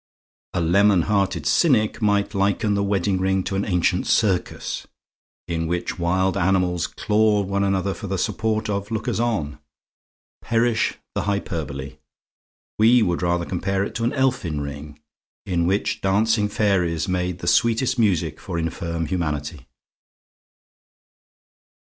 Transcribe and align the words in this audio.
A 0.53 0.61
lemon 0.61 1.03
hearted 1.03 1.45
cynic 1.45 2.01
might 2.01 2.33
liken 2.33 2.73
the 2.73 2.81
wedding 2.83 3.19
ring 3.19 3.43
to 3.43 3.55
an 3.55 3.63
ancient 3.63 4.07
circus, 4.07 4.87
in 5.47 5.67
which 5.67 5.99
wild 5.99 6.35
animals 6.35 6.87
clawed 6.87 7.47
one 7.47 7.63
another 7.63 7.93
for 7.93 8.07
the 8.07 8.17
sport 8.17 8.67
of 8.67 8.89
lookers 8.89 9.19
on. 9.19 9.59
Perish 10.41 10.97
the 11.13 11.25
hyperbole! 11.25 11.97
We 12.79 13.03
would 13.03 13.21
rather 13.21 13.45
compare 13.45 13.83
it 13.83 13.93
to 13.93 14.03
an 14.03 14.13
elfin 14.13 14.59
ring, 14.59 14.97
in 15.45 15.67
which 15.67 16.01
dancing 16.01 16.49
fairies 16.49 17.07
made 17.07 17.37
the 17.37 17.45
sweetest 17.47 17.99
music 17.99 18.39
for 18.39 18.57
infirm 18.57 19.05
humanity. 19.05 19.67